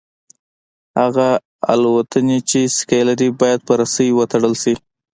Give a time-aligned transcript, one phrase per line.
[0.99, 1.29] هغه
[1.71, 4.73] الوتکې چې سکي لري باید په رسۍ وتړل شي